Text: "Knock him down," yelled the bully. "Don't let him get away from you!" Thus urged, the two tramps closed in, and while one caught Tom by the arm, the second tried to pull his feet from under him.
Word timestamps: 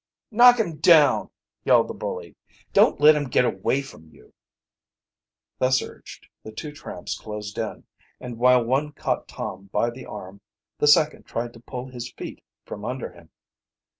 "Knock 0.31 0.59
him 0.59 0.77
down," 0.77 1.29
yelled 1.63 1.87
the 1.87 1.93
bully. 1.93 2.35
"Don't 2.73 2.99
let 2.99 3.13
him 3.15 3.25
get 3.29 3.45
away 3.45 3.83
from 3.83 4.09
you!" 4.09 4.33
Thus 5.59 5.79
urged, 5.79 6.27
the 6.41 6.51
two 6.51 6.71
tramps 6.71 7.15
closed 7.15 7.59
in, 7.59 7.83
and 8.19 8.39
while 8.39 8.63
one 8.65 8.93
caught 8.93 9.27
Tom 9.27 9.67
by 9.71 9.91
the 9.91 10.07
arm, 10.07 10.41
the 10.79 10.87
second 10.87 11.27
tried 11.27 11.53
to 11.53 11.59
pull 11.59 11.89
his 11.89 12.11
feet 12.13 12.41
from 12.65 12.83
under 12.83 13.11
him. 13.11 13.29